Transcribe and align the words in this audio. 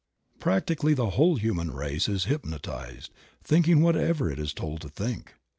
Practically 0.39 0.95
the 0.95 1.11
whole 1.11 1.35
human 1.35 1.69
race 1.69 2.09
is 2.09 2.23
hypnotized, 2.25 3.11
thinking 3.43 3.81
whatever 3.83 4.31
it 4.31 4.39
is 4.39 4.51
told 4.51 4.81
to 4.81 4.89
think. 4.89 5.35